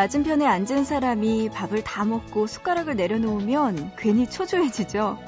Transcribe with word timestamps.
맞은편에 0.00 0.46
앉은 0.46 0.84
사람이 0.84 1.50
밥을 1.50 1.84
다 1.84 2.06
먹고 2.06 2.46
숟가락을 2.46 2.96
내려놓으면 2.96 3.92
괜히 3.98 4.26
초조해지죠. 4.26 5.18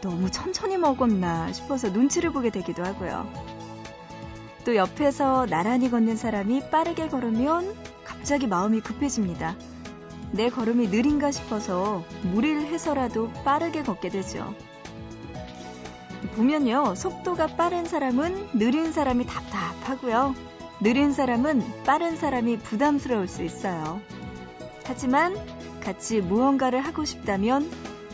너무 0.00 0.30
천천히 0.30 0.78
먹었나 0.78 1.52
싶어서 1.52 1.90
눈치를 1.90 2.32
보게 2.32 2.48
되기도 2.48 2.82
하고요. 2.86 3.30
또 4.64 4.76
옆에서 4.76 5.44
나란히 5.44 5.90
걷는 5.90 6.16
사람이 6.16 6.70
빠르게 6.70 7.08
걸으면 7.08 7.76
갑자기 8.02 8.46
마음이 8.46 8.80
급해집니다. 8.80 9.56
내 10.32 10.48
걸음이 10.48 10.88
느린가 10.88 11.30
싶어서 11.30 12.02
무리를 12.22 12.64
해서라도 12.64 13.30
빠르게 13.44 13.82
걷게 13.82 14.08
되죠. 14.08 14.54
보면요, 16.34 16.94
속도가 16.94 17.48
빠른 17.58 17.84
사람은 17.84 18.52
느린 18.54 18.90
사람이 18.90 19.26
답답하고요. 19.26 20.34
느린 20.80 21.12
사람은 21.12 21.84
빠른 21.84 22.16
사람이 22.16 22.58
부담스러울 22.58 23.26
수 23.26 23.42
있어요. 23.42 24.00
하지만 24.84 25.34
같이 25.80 26.20
무언가를 26.20 26.80
하고 26.80 27.04
싶다면 27.04 27.68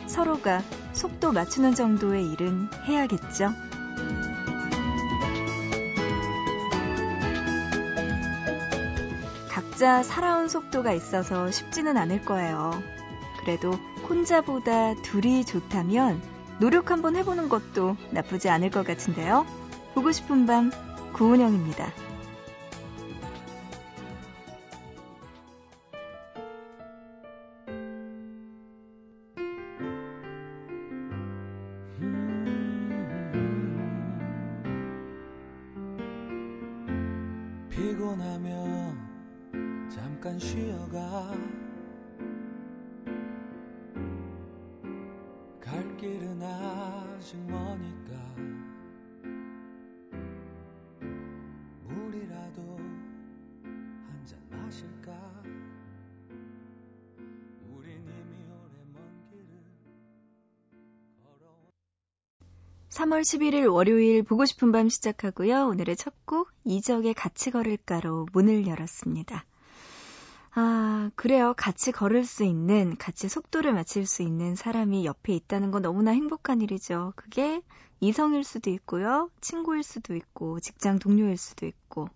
서로가 0.07 0.61
속도 0.93 1.31
맞추는 1.31 1.75
정도의 1.75 2.31
일은 2.31 2.69
해야겠죠. 2.85 3.51
각자 9.49 10.01
살아온 10.03 10.47
속도가 10.47 10.93
있어서 10.93 11.51
쉽지는 11.51 11.97
않을 11.97 12.25
거예요. 12.25 12.71
그래도 13.41 13.71
혼자보다 14.09 14.95
둘이 14.95 15.45
좋다면 15.45 16.21
노력 16.59 16.89
한번 16.89 17.15
해보는 17.15 17.49
것도 17.49 17.95
나쁘지 18.09 18.49
않을 18.49 18.71
것 18.71 18.87
같은데요. 18.87 19.45
보고 19.93 20.11
싶은 20.11 20.45
밤 20.45 20.71
구은영입니다. 21.13 22.04
3월 62.89 63.21
11일 63.21 63.71
월요일 63.71 64.23
보고 64.23 64.45
싶은 64.45 64.71
밤 64.71 64.87
시작하고요. 64.89 65.67
오늘의 65.67 65.95
첫 65.97 66.13
곡 66.25 66.49
이적의 66.63 67.13
같이 67.13 67.51
걸을까로 67.51 68.25
문을 68.33 68.65
열었습니다. 68.67 69.45
아, 70.57 71.11
그래요. 71.15 71.53
같이 71.57 71.91
걸을 71.91 72.23
수 72.25 72.43
있는, 72.43 72.95
같이 72.97 73.27
속도를 73.27 73.73
맞출 73.73 74.05
수 74.05 74.21
있는 74.23 74.55
사람이 74.55 75.05
옆에 75.05 75.33
있다는 75.33 75.69
건 75.71 75.81
너무나 75.81 76.11
행복한 76.11 76.61
일이죠. 76.61 77.11
그게 77.17 77.61
이성일 77.99 78.43
수도 78.43 78.69
있고요. 78.69 79.29
친구일 79.41 79.83
수도 79.83 80.15
있고, 80.15 80.59
직장 80.61 80.97
동료일 80.99 81.37
수도 81.37 81.65
있고, 81.65 82.07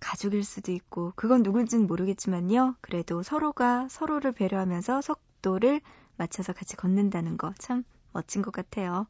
가족일 0.00 0.44
수도 0.44 0.72
있고, 0.72 1.12
그건 1.16 1.42
누군지는 1.42 1.86
모르겠지만요. 1.88 2.76
그래도 2.80 3.22
서로가 3.22 3.88
서로를 3.90 4.32
배려하면서 4.32 5.00
속도를 5.02 5.80
맞춰서 6.16 6.52
같이 6.52 6.76
걷는다는 6.76 7.36
거 7.36 7.52
참 7.58 7.84
멋진 8.12 8.42
것 8.42 8.52
같아요. 8.52 9.06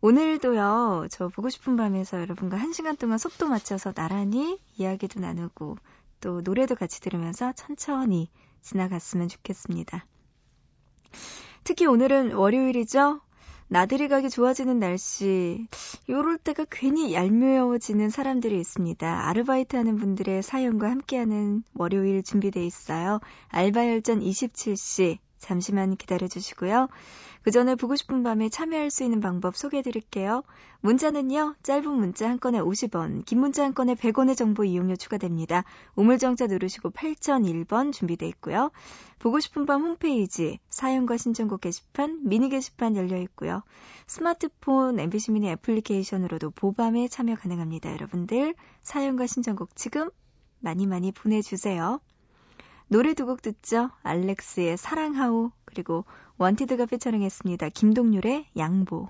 오늘도요, 0.00 1.08
저 1.10 1.28
보고 1.28 1.48
싶은 1.48 1.76
밤에서 1.76 2.20
여러분과 2.20 2.56
한 2.56 2.72
시간 2.72 2.96
동안 2.96 3.18
속도 3.18 3.48
맞춰서 3.48 3.92
나란히 3.92 4.60
이야기도 4.76 5.20
나누고 5.20 5.76
또 6.24 6.40
노래도 6.40 6.74
같이 6.74 7.02
들으면서 7.02 7.52
천천히 7.52 8.30
지나갔으면 8.62 9.28
좋겠습니다. 9.28 10.06
특히 11.64 11.84
오늘은 11.84 12.32
월요일이죠? 12.32 13.20
나들이 13.68 14.08
가기 14.08 14.30
좋아지는 14.30 14.78
날씨, 14.78 15.66
요럴 16.08 16.38
때가 16.38 16.64
괜히 16.70 17.12
얄미워지는 17.12 18.08
사람들이 18.08 18.58
있습니다. 18.58 19.28
아르바이트 19.28 19.76
하는 19.76 19.96
분들의 19.96 20.42
사연과 20.42 20.90
함께하는 20.90 21.62
월요일 21.74 22.22
준비돼 22.22 22.64
있어요. 22.64 23.20
알바열전 23.48 24.20
27시, 24.20 25.18
잠시만 25.44 25.96
기다려 25.96 26.26
주시고요. 26.26 26.88
그 27.42 27.50
전에 27.50 27.74
보고 27.74 27.94
싶은 27.94 28.22
밤에 28.22 28.48
참여할 28.48 28.90
수 28.90 29.04
있는 29.04 29.20
방법 29.20 29.54
소개해 29.54 29.82
드릴게요. 29.82 30.42
문자는요, 30.80 31.56
짧은 31.62 31.90
문자 31.90 32.28
한 32.28 32.40
건에 32.40 32.58
50원, 32.58 33.26
긴 33.26 33.40
문자 33.40 33.62
한 33.64 33.74
건에 33.74 33.94
100원의 33.94 34.36
정보 34.36 34.64
이용료 34.64 34.96
추가됩니다. 34.96 35.64
우물정자 35.94 36.46
누르시고 36.46 36.90
8001번 36.90 37.92
준비돼 37.92 38.26
있고요. 38.28 38.70
보고 39.18 39.40
싶은 39.40 39.66
밤 39.66 39.82
홈페이지, 39.82 40.58
사연과 40.70 41.18
신청곡 41.18 41.60
게시판, 41.60 42.20
미니 42.24 42.48
게시판 42.48 42.96
열려 42.96 43.18
있고요. 43.18 43.62
스마트폰 44.06 44.98
MBC 44.98 45.32
미니 45.32 45.50
애플리케이션으로도 45.50 46.50
보밤에 46.52 47.08
참여 47.08 47.36
가능합니다. 47.36 47.92
여러분들, 47.92 48.54
사연과 48.82 49.26
신청곡 49.26 49.76
지금 49.76 50.08
많이 50.60 50.86
많이 50.86 51.12
보내주세요. 51.12 52.00
노래 52.88 53.12
두 53.14 53.26
곡 53.26 53.42
듣죠. 53.42 53.90
알렉스의 54.02 54.76
사랑하오 54.78 55.52
그리고 55.64 56.04
원티드가 56.38 56.86
피처링했습니다. 56.86 57.68
김동률의 57.70 58.46
양보. 58.56 59.08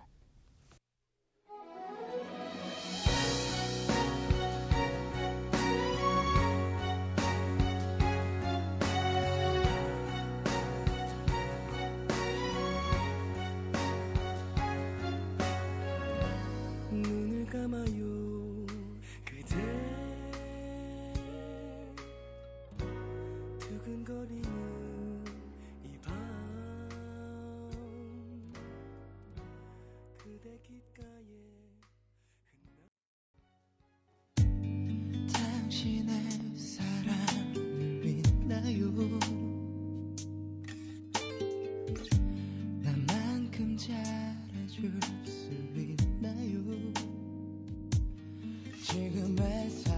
지금의 48.84 49.70
삶. 49.70 49.93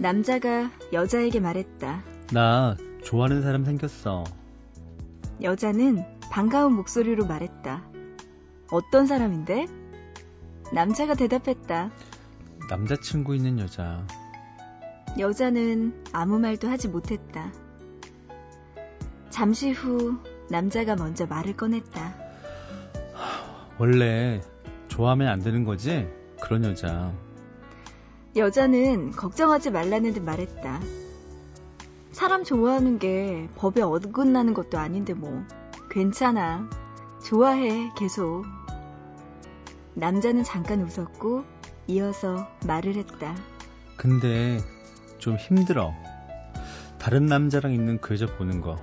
남자가 0.00 0.70
여자에게 0.94 1.40
말했다. 1.40 2.02
나 2.32 2.74
좋아하는 3.04 3.42
사람 3.42 3.66
생겼어. 3.66 4.24
여자는 5.42 6.02
반가운 6.30 6.72
목소리로 6.72 7.26
말했다. 7.26 7.84
어떤 8.70 9.06
사람인데? 9.06 9.66
남자가 10.72 11.14
대답했다. 11.14 11.90
남자친구 12.70 13.36
있는 13.36 13.58
여자. 13.58 14.06
여자는 15.18 16.02
아무 16.12 16.38
말도 16.38 16.66
하지 16.68 16.88
못했다. 16.88 17.52
잠시 19.28 19.70
후 19.70 20.16
남자가 20.48 20.96
먼저 20.96 21.26
말을 21.26 21.58
꺼냈다. 21.58 22.14
원래 23.78 24.40
좋아하면 24.88 25.28
안 25.28 25.40
되는 25.40 25.64
거지? 25.64 26.08
그런 26.40 26.64
여자. 26.64 27.12
여자는 28.36 29.10
걱정하지 29.10 29.70
말라는 29.70 30.12
듯 30.12 30.22
말했다. 30.22 30.80
사람 32.12 32.44
좋아하는 32.44 32.98
게 32.98 33.48
법에 33.56 33.82
어긋나는 33.82 34.54
것도 34.54 34.78
아닌데 34.78 35.14
뭐. 35.14 35.44
괜찮아. 35.90 36.68
좋아해, 37.24 37.90
계속. 37.96 38.44
남자는 39.94 40.44
잠깐 40.44 40.82
웃었고 40.82 41.44
이어서 41.88 42.46
말을 42.66 42.94
했다. 42.94 43.34
근데 43.96 44.58
좀 45.18 45.36
힘들어. 45.36 45.92
다른 46.98 47.26
남자랑 47.26 47.72
있는 47.72 48.00
그 48.00 48.14
여자 48.14 48.26
보는 48.26 48.60
거. 48.60 48.78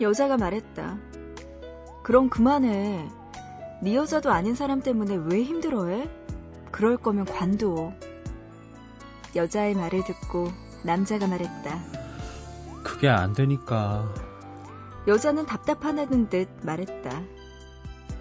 여자가 0.00 0.36
말했다. 0.36 0.98
그럼 2.02 2.28
그만해. 2.28 3.08
네 3.82 3.94
여자도 3.94 4.30
아닌 4.30 4.54
사람 4.54 4.80
때문에 4.80 5.16
왜 5.30 5.42
힘들어해? 5.42 6.08
그럴 6.70 6.98
거면 6.98 7.24
관둬. 7.24 7.92
여자의 9.36 9.74
말을 9.74 10.04
듣고 10.04 10.50
남자가 10.82 11.26
말했다. 11.26 11.82
그게 12.82 13.08
안 13.08 13.32
되니까. 13.32 14.12
여자는 15.06 15.46
답답하다는 15.46 16.28
듯 16.28 16.48
말했다. 16.62 17.22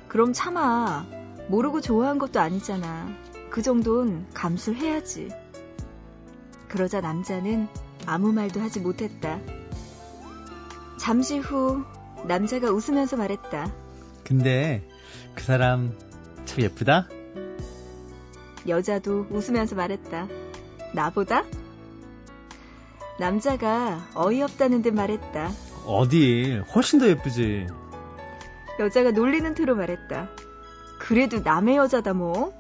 그럼 0.07 0.33
참아. 0.33 1.05
모르고 1.47 1.81
좋아한 1.81 2.19
것도 2.19 2.39
아니잖아. 2.39 3.09
그 3.49 3.61
정도는 3.61 4.27
감수해야지. 4.33 5.29
그러자 6.67 7.01
남자는 7.01 7.67
아무 8.05 8.31
말도 8.31 8.61
하지 8.61 8.79
못했다. 8.79 9.39
잠시 10.97 11.39
후 11.39 11.83
남자가 12.27 12.69
웃으면서 12.69 13.17
말했다. 13.17 13.71
근데 14.23 14.87
그 15.33 15.43
사람 15.43 15.97
참 16.45 16.61
예쁘다? 16.61 17.07
여자도 18.67 19.27
웃으면서 19.31 19.75
말했다. 19.75 20.27
나보다? 20.93 21.43
남자가 23.19 24.07
어이없다는 24.15 24.81
듯 24.81 24.93
말했다. 24.93 25.51
어디? 25.85 26.61
훨씬 26.73 26.99
더 26.99 27.07
예쁘지. 27.07 27.67
여자가 28.79 29.11
놀리는 29.11 29.53
투로 29.53 29.75
말했다. 29.75 30.29
그래도 30.99 31.39
남의 31.39 31.75
여자다 31.75 32.13
뭐. 32.13 32.53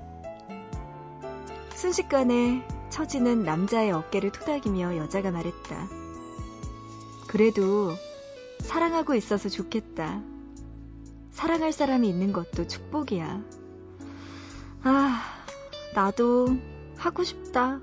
순식간에 1.75 2.67
처지는 2.89 3.43
남자의 3.43 3.91
어깨를 3.91 4.31
토닥이며 4.31 4.97
여자가 4.97 5.31
말했다. 5.31 5.87
그래도 7.27 7.93
사랑하고 8.59 9.15
있어서 9.15 9.47
좋겠다. 9.47 10.21
사랑할 11.31 11.71
사람이 11.71 12.09
있는 12.09 12.33
것도 12.33 12.67
축복이야. 12.67 13.41
아, 14.83 15.21
나도 15.95 16.57
하고 16.97 17.23
싶다. 17.23 17.79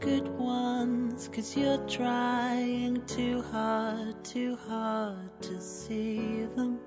Good 0.00 0.28
ones 0.38 1.28
cause 1.28 1.56
you're 1.56 1.84
trying 1.88 3.04
too 3.06 3.42
hard, 3.42 4.24
too 4.24 4.56
hard 4.68 5.42
to 5.42 5.60
see 5.60 6.44
them. 6.56 6.78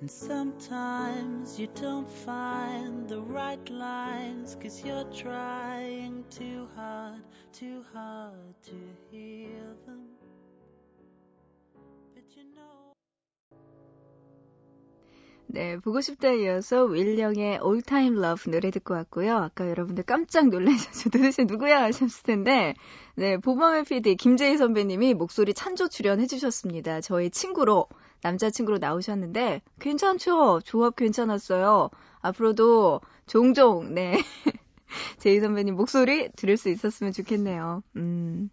And 0.00 0.10
sometimes 0.10 1.58
you 1.58 1.68
don't 1.74 2.10
find 2.10 3.08
the 3.08 3.20
right 3.20 3.68
lines 3.70 4.56
cause 4.60 4.84
you're 4.84 5.10
trying 5.12 6.24
too 6.30 6.68
hard, 6.76 7.22
too 7.52 7.84
hard 7.92 8.54
to 8.64 8.76
hear 9.10 9.74
them. 9.86 10.13
네, 15.54 15.78
보고 15.78 16.00
싶다에 16.00 16.38
이어서 16.42 16.82
윌령의 16.82 17.60
All 17.64 17.80
Time 17.82 18.18
Love 18.18 18.50
노래 18.50 18.72
듣고 18.72 18.94
왔고요. 18.94 19.36
아까 19.36 19.70
여러분들 19.70 20.02
깜짝 20.02 20.48
놀라셔서 20.48 21.10
도대체 21.14 21.44
누구야 21.44 21.80
하셨을 21.84 22.24
텐데, 22.24 22.74
네, 23.14 23.36
보밤의 23.36 23.84
PD 23.84 24.16
김재희 24.16 24.56
선배님이 24.56 25.14
목소리 25.14 25.54
찬조 25.54 25.90
출연해 25.90 26.26
주셨습니다. 26.26 27.00
저희 27.00 27.30
친구로, 27.30 27.86
남자친구로 28.22 28.78
나오셨는데, 28.78 29.62
괜찮죠? 29.78 30.62
조합 30.64 30.96
괜찮았어요. 30.96 31.88
앞으로도 32.20 33.00
종종, 33.28 33.94
네. 33.94 34.18
제희 35.20 35.38
선배님 35.38 35.76
목소리 35.76 36.32
들을 36.32 36.56
수 36.56 36.68
있었으면 36.68 37.12
좋겠네요. 37.12 37.84
음. 37.94 38.50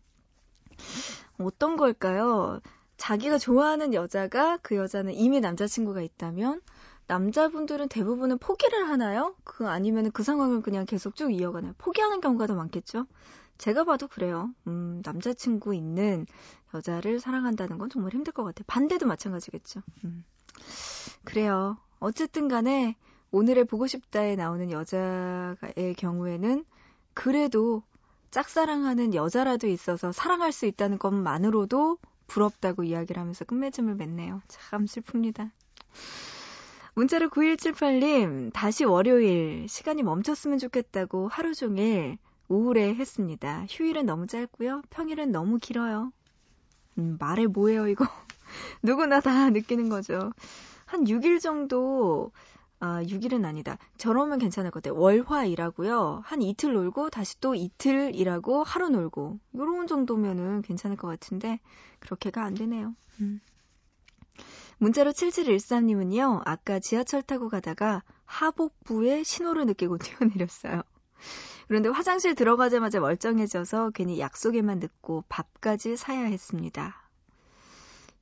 어떤 1.40 1.78
걸까요? 1.78 2.62
자기가 2.98 3.40
좋아하는 3.40 3.96
여자가 3.96 4.60
그 4.62 4.76
여자는 4.76 5.16
이미 5.16 5.40
남자친구가 5.40 6.04
있다면 6.04 6.62
남자분들은 7.12 7.90
대부분은 7.90 8.38
포기를 8.38 8.88
하나요? 8.88 9.36
그 9.44 9.68
아니면 9.68 10.12
그 10.12 10.24
상황을 10.24 10.62
그냥 10.62 10.86
계속 10.86 11.18
쭉 11.18 11.34
이어가나요? 11.34 11.74
포기하는 11.78 12.22
경우가 12.22 12.48
더 12.48 12.56
많겠죠? 12.56 13.06
제가 13.58 13.84
봐도 13.84 14.08
그래요. 14.08 14.50
음, 14.66 15.02
남자친구 15.04 15.76
있는 15.76 16.26
여자를 16.74 17.20
사랑한다는 17.20 17.80
건 17.80 17.90
정말 17.90 18.14
힘들 18.14 18.32
것 18.32 18.46
같아요. 18.46 18.64
반대도 18.66 19.08
마찬가지겠죠. 19.08 19.82
음. 20.06 20.24
그래요. 21.26 21.78
어쨌든 22.00 22.48
간에 22.48 22.96
오늘의 23.32 23.66
보고 23.66 23.88
싶다에 23.88 24.38
나오는 24.38 24.72
여자의 24.72 25.94
경우에는 25.98 26.64
그래도 27.14 27.84
짝사랑하는 28.32 29.16
여자라도 29.16 29.68
있어서 29.68 30.14
사랑할 30.14 30.54
수 30.54 30.66
있다는 30.66 30.98
것만으로도 30.98 31.98
부럽다고 32.28 32.86
이야기를 32.86 33.20
하면서 33.20 33.44
끝맺음을 33.44 33.96
맺네요. 33.96 34.42
참 34.48 34.86
슬픕니다. 34.86 35.52
문자로 36.94 37.30
9178님, 37.30 38.52
다시 38.54 38.84
월요일, 38.84 39.66
시간이 39.70 40.04
멈췄으면 40.04 40.58
좋겠다고 40.58 41.30
하루 41.30 41.54
종일 41.54 42.18
우울해 42.50 42.94
했습니다. 42.94 43.66
휴일은 43.70 44.06
너무 44.06 44.28
짧고요. 44.28 44.82
평일은 44.90 45.32
너무 45.32 45.58
길어요. 45.58 46.12
음, 46.98 47.16
말해 47.18 47.48
뭐예요, 47.48 47.88
이거. 47.88 48.06
누구나 48.84 49.22
다 49.22 49.50
느끼는 49.50 49.88
거죠. 49.88 50.34
한 50.86 51.06
6일 51.06 51.40
정도, 51.40 52.34
아, 52.82 53.02
6일은 53.04 53.46
아니다. 53.46 53.78
저러면 53.98 54.38
괜찮을 54.38 54.70
것 54.70 54.84
같아요. 54.84 55.00
월화 55.00 55.46
일하고요. 55.46 56.24
한 56.26 56.42
이틀 56.42 56.74
놀고, 56.74 57.10
다시 57.10 57.40
또 57.40 57.56
이틀 57.56 58.14
일하고, 58.14 58.64
하루 58.64 58.90
놀고. 58.90 59.40
요런 59.56 59.88
정도면은 59.88 60.62
괜찮을 60.62 60.98
것 60.98 61.08
같은데, 61.08 61.62
그렇게가 62.02 62.44
안 62.44 62.54
되네요. 62.54 62.94
음. 63.22 63.40
문자로 64.82 65.12
7713님은요, 65.12 66.42
아까 66.44 66.80
지하철 66.80 67.22
타고 67.22 67.50
가다가 67.50 68.02
하복부에 68.26 69.22
신호를 69.22 69.68
느끼고 69.68 70.00
뛰어내렸어요. 70.02 70.82
그런데 71.68 71.88
화장실 71.90 72.34
들어가자마자 72.34 73.00
멀쩡해져서 73.00 73.92
괜히 73.92 74.20
약속에만 74.20 74.80
늦고 74.80 75.24
밥까지 75.30 75.98
사야 75.98 76.24
했습니다. 76.24 76.96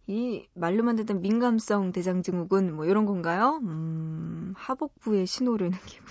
이 0.07 0.49
말로만 0.53 0.97
듣던 0.97 1.21
민감성 1.21 1.93
대장증후군 1.93 2.75
뭐 2.75 2.85
이런 2.85 3.05
건가요? 3.05 3.61
음, 3.63 4.53
하복부에 4.57 5.25
신호를 5.25 5.69
느끼고. 5.71 6.05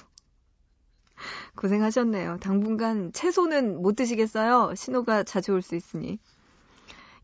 고생하셨네요. 1.57 2.39
당분간 2.39 3.13
채소는 3.13 3.83
못 3.83 3.97
드시겠어요? 3.97 4.75
신호가 4.75 5.25
자주 5.25 5.53
올 5.53 5.61
수 5.61 5.77
있으니. 5.77 6.19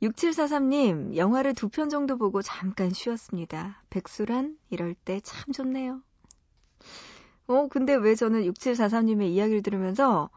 6743님, 0.02 1.16
영화를 1.16 1.54
두 1.54 1.68
편 1.68 1.88
정도 1.88 2.16
보고 2.16 2.42
잠깐 2.42 2.90
쉬었습니다. 2.90 3.82
백수란 3.90 4.56
이럴 4.70 4.94
때 4.94 5.20
참 5.22 5.52
좋네요. 5.52 6.00
어, 7.46 7.68
근데 7.68 7.94
왜 7.94 8.14
저는 8.14 8.42
6743님의 8.44 9.28
이야기를 9.28 9.62
들으면서, 9.62 10.30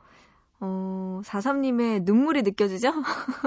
어, 0.60 1.22
43님의 1.24 2.04
눈물이 2.04 2.42
느껴지죠? 2.44 2.92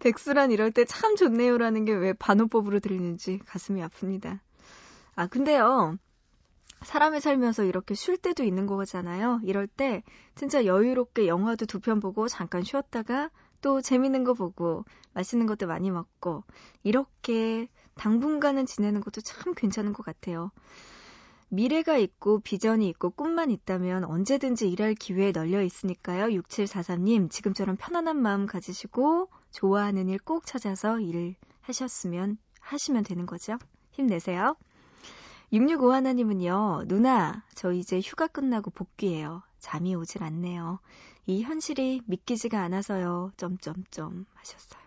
백수란 0.00 0.50
이럴 0.52 0.72
때 0.72 0.84
참 0.84 1.16
좋네요라는 1.16 1.84
게 1.84 1.92
왜 1.94 2.12
반호법으로 2.14 2.80
들리는지 2.80 3.38
가슴이 3.46 3.82
아픕니다. 3.82 4.40
아, 5.16 5.26
근데요. 5.26 5.96
사람이 6.82 7.20
살면서 7.20 7.64
이렇게 7.64 7.94
쉴 7.94 8.16
때도 8.16 8.42
있는 8.42 8.66
거잖아요. 8.66 9.40
이럴 9.44 9.66
때 9.66 10.02
진짜 10.34 10.64
여유롭게 10.64 11.26
영화도 11.28 11.66
두 11.66 11.80
편 11.80 12.00
보고 12.00 12.26
잠깐 12.28 12.62
쉬었다가 12.62 13.30
또 13.60 13.80
재밌는 13.80 14.24
거 14.24 14.34
보고 14.34 14.84
맛있는 15.14 15.46
것도 15.46 15.66
많이 15.66 15.90
먹고 15.90 16.44
이렇게 16.82 17.68
당분간은 17.96 18.66
지내는 18.66 19.00
것도 19.00 19.20
참 19.20 19.54
괜찮은 19.54 19.92
것 19.92 20.04
같아요. 20.04 20.50
미래가 21.52 21.96
있고 21.98 22.38
비전이 22.40 22.88
있고 22.90 23.10
꿈만 23.10 23.50
있다면 23.50 24.04
언제든지 24.04 24.70
일할 24.70 24.94
기회에 24.94 25.32
널려 25.32 25.62
있으니까요. 25.62 26.26
6743님, 26.26 27.28
지금처럼 27.28 27.76
편안한 27.76 28.16
마음 28.22 28.46
가지시고 28.46 29.28
좋아하는 29.50 30.08
일 30.08 30.18
꼭 30.18 30.46
찾아서 30.46 31.00
일 31.00 31.34
하셨으면, 31.62 32.38
하시면 32.60 33.02
되는 33.02 33.26
거죠. 33.26 33.58
힘내세요. 33.90 34.56
665 35.52 35.92
하나님은요, 35.92 36.84
누나, 36.86 37.44
저 37.56 37.72
이제 37.72 37.98
휴가 37.98 38.28
끝나고 38.28 38.70
복귀해요. 38.70 39.42
잠이 39.58 39.96
오질 39.96 40.22
않네요. 40.22 40.78
이 41.26 41.42
현실이 41.42 42.02
믿기지가 42.06 42.60
않아서요. 42.62 43.32
점점점 43.36 44.26
하셨어요. 44.34 44.80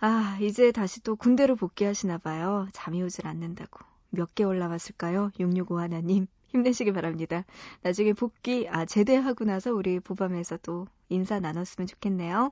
아, 0.00 0.38
이제 0.40 0.72
다시 0.72 1.02
또 1.02 1.14
군대로 1.16 1.56
복귀하시나 1.56 2.18
봐요. 2.18 2.68
잠이 2.72 3.02
오질 3.02 3.26
않는다고. 3.26 3.80
몇 4.10 4.34
개월 4.34 4.58
남았을까요? 4.58 5.30
665 5.38 5.78
하나님. 5.78 6.26
힘내시기 6.48 6.92
바랍니다. 6.92 7.44
나중에 7.82 8.12
복귀, 8.12 8.66
아, 8.68 8.84
제대하고 8.84 9.44
나서 9.44 9.72
우리 9.72 10.00
보밤에서 10.00 10.58
또 10.62 10.86
인사 11.08 11.38
나눴으면 11.38 11.86
좋겠네요. 11.86 12.50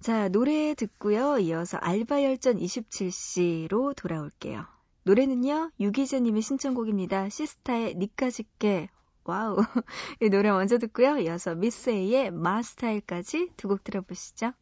자, 0.00 0.28
노래 0.28 0.74
듣고요. 0.74 1.38
이어서 1.38 1.76
알바열전 1.78 2.56
27시로 2.56 3.94
돌아올게요. 3.94 4.64
노래는요, 5.04 5.70
유기재님의 5.80 6.42
신청곡입니다. 6.42 7.28
시스타의 7.28 7.96
니까짓게. 7.96 8.88
와우. 9.24 9.56
이 10.20 10.28
노래 10.30 10.50
먼저 10.52 10.78
듣고요. 10.78 11.18
이어서 11.18 11.54
미스에이의 11.56 12.30
마스타일까지 12.32 13.50
두 13.56 13.68
곡 13.68 13.82
들어보시죠. 13.84 14.52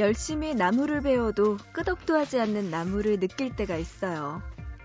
열심히 0.00 0.54
나무를 0.54 1.02
베어도 1.02 1.58
끄덕도 1.72 2.16
하지 2.16 2.40
않는 2.40 2.70
나무를 2.70 3.20
느낄 3.20 3.54
때가 3.54 3.76
있어요. 3.76 4.40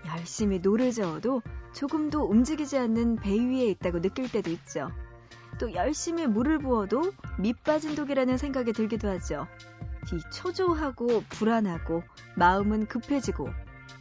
열심히 0.06 0.58
노를 0.58 0.92
저어도 0.92 1.40
조금도 1.72 2.24
움직이지 2.24 2.76
않는 2.76 3.16
배 3.16 3.30
위에 3.30 3.64
있다고 3.70 4.02
느낄 4.02 4.30
때도 4.30 4.50
있죠. 4.50 4.90
또 5.58 5.72
열심히 5.72 6.26
물을 6.26 6.58
부어도 6.58 7.12
밑 7.38 7.64
빠진 7.64 7.94
독이라는 7.94 8.36
생각이 8.36 8.74
들기도 8.74 9.08
하죠. 9.08 9.48
이 10.12 10.20
초조하고 10.30 11.24
불안하고 11.30 12.02
마음은 12.36 12.86
급해지고 12.86 13.48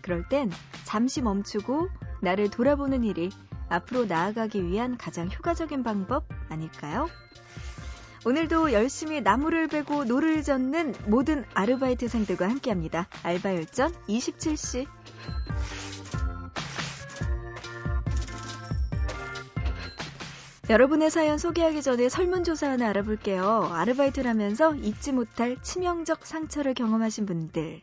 그럴 0.02 0.28
땐 0.28 0.52
잠시 0.84 1.22
멈추고 1.22 1.88
나를 2.22 2.50
돌아보는 2.50 3.06
일이 3.06 3.30
앞으로 3.70 4.04
나아가기 4.04 4.68
위한 4.68 4.98
가장 4.98 5.32
효과적인 5.32 5.82
방법 5.82 6.26
아닐까요? 6.50 7.08
오늘도 8.26 8.74
열심히 8.74 9.22
나무를 9.22 9.68
베고 9.68 10.06
노를 10.06 10.42
젓는 10.42 10.96
모든 11.06 11.46
아르바이트생들과 11.54 12.50
함께합니다. 12.50 13.08
알바열전 13.22 13.94
27시. 14.08 14.88
여러분의 20.72 21.12
사연 21.12 21.38
소개하기 21.38 21.84
전에 21.84 22.10
설문조사 22.10 22.68
하나 22.72 22.90
알아볼게요. 22.90 23.70
아르바이트를 23.72 24.28
하면서 24.28 24.74
잊지 24.74 25.12
못할 25.12 25.62
치명적 25.62 26.26
상처를 26.26 26.74
경험하신 26.74 27.28
분들. 27.28 27.82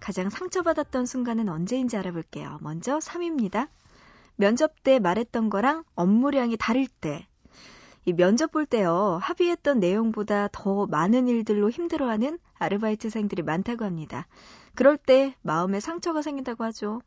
가장 0.00 0.30
상처받았던 0.30 1.06
순간은 1.06 1.48
언제인지 1.48 1.96
알아볼게요. 1.96 2.58
먼저 2.60 2.98
3위입니다. 2.98 3.68
면접 4.34 4.82
때 4.82 4.98
말했던 4.98 5.48
거랑 5.48 5.84
업무량이 5.94 6.56
다를 6.56 6.88
때. 6.88 7.28
이 8.06 8.12
면접 8.12 8.52
볼 8.52 8.66
때요, 8.66 9.18
합의했던 9.20 9.80
내용보다 9.80 10.48
더 10.52 10.86
많은 10.86 11.26
일들로 11.26 11.70
힘들어하는 11.70 12.38
아르바이트생들이 12.54 13.42
많다고 13.42 13.84
합니다. 13.84 14.28
그럴 14.76 14.96
때 14.96 15.34
마음에 15.42 15.80
상처가 15.80 16.22
생긴다고 16.22 16.62
하죠. 16.64 17.02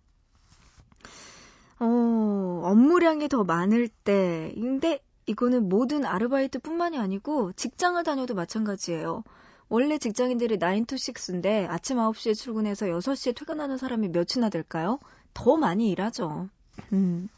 어, 1.80 2.62
업무량이 2.66 3.30
더 3.30 3.46
많을 3.46 3.88
때, 3.88 4.52
근데 4.56 5.00
이거는 5.26 5.70
모든 5.70 6.04
아르바이트 6.04 6.60
뿐만이 6.60 6.98
아니고 6.98 7.54
직장을 7.54 8.04
다녀도 8.04 8.36
마찬가지예요. 8.36 9.24
원래 9.70 9.98
직장인들이 10.00 10.58
9 10.60 10.86
to 10.86 10.98
6인데 10.98 11.70
아침 11.70 11.98
9시에 11.98 12.36
출근해서 12.36 12.88
6시에 12.88 13.36
퇴근하는 13.36 13.78
사람이 13.78 14.10
몇이나 14.10 14.50
될까요? 14.50 15.00
더 15.34 15.56
많이 15.56 15.90
일하죠. 15.92 16.50
음. 16.92 17.30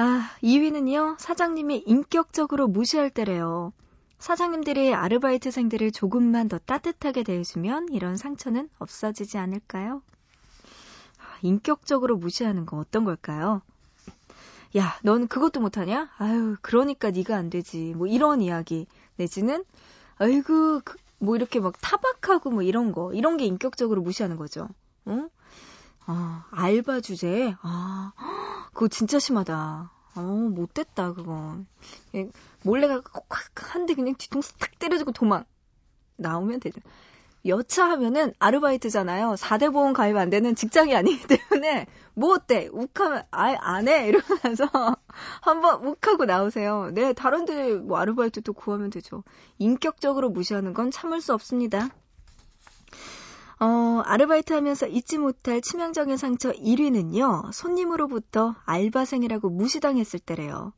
아, 0.00 0.30
2위는요, 0.44 1.18
사장님이 1.18 1.82
인격적으로 1.84 2.68
무시할 2.68 3.10
때래요. 3.10 3.72
사장님들이 4.20 4.94
아르바이트생들을 4.94 5.90
조금만 5.90 6.46
더 6.46 6.56
따뜻하게 6.56 7.24
대해주면 7.24 7.88
이런 7.90 8.16
상처는 8.16 8.70
없어지지 8.78 9.38
않을까요? 9.38 10.02
아, 11.18 11.38
인격적으로 11.42 12.16
무시하는 12.16 12.64
거 12.64 12.76
어떤 12.76 13.04
걸까요? 13.04 13.60
야, 14.76 14.96
넌 15.02 15.26
그것도 15.26 15.58
못하냐? 15.58 16.10
아유, 16.18 16.54
그러니까 16.62 17.10
네가 17.10 17.36
안 17.36 17.50
되지. 17.50 17.94
뭐 17.96 18.06
이런 18.06 18.40
이야기 18.40 18.86
내지는 19.16 19.64
아이고 20.18 20.80
그, 20.84 20.94
뭐 21.18 21.34
이렇게 21.34 21.58
막 21.58 21.74
타박하고 21.80 22.52
뭐 22.52 22.62
이런 22.62 22.92
거 22.92 23.12
이런 23.14 23.36
게 23.36 23.46
인격적으로 23.46 24.02
무시하는 24.02 24.36
거죠. 24.36 24.68
어? 25.06 25.26
아, 26.06 26.46
알바 26.52 27.00
주제? 27.00 27.56
아, 27.62 28.12
그거 28.78 28.86
진짜 28.86 29.18
심하다. 29.18 29.90
어, 30.14 30.20
못됐다, 30.20 31.12
그거. 31.12 31.56
예, 32.14 32.28
몰래가 32.62 33.02
한대 33.56 33.94
그냥 33.94 34.14
뒤통수 34.16 34.56
탁 34.58 34.78
때려주고 34.78 35.10
도망. 35.10 35.44
나오면 36.14 36.60
되죠. 36.60 36.80
여차하면은 37.44 38.34
아르바이트잖아요. 38.38 39.34
4대 39.34 39.72
보험 39.72 39.94
가입 39.94 40.16
안 40.16 40.30
되는 40.30 40.54
직장이 40.54 40.94
아니기 40.94 41.26
때문에 41.26 41.88
뭐 42.14 42.34
어때? 42.34 42.68
욱하면 42.70 43.24
아예 43.32 43.56
안 43.58 43.88
해. 43.88 44.06
이러면서 44.06 44.68
한번 45.42 45.84
욱하고 45.84 46.24
나오세요. 46.24 46.92
네, 46.92 47.12
다른 47.14 47.46
데뭐 47.46 47.98
아르바이트 47.98 48.42
또 48.42 48.52
구하면 48.52 48.90
되죠. 48.90 49.24
인격적으로 49.58 50.30
무시하는 50.30 50.72
건 50.72 50.92
참을 50.92 51.20
수 51.20 51.34
없습니다. 51.34 51.88
어, 53.60 54.02
아르바이트 54.04 54.52
하면서 54.52 54.86
잊지 54.86 55.18
못할 55.18 55.60
치명적인 55.60 56.16
상처 56.16 56.52
1위는요, 56.52 57.52
손님으로부터 57.52 58.54
알바생이라고 58.64 59.50
무시당했을 59.50 60.20
때래요. 60.20 60.72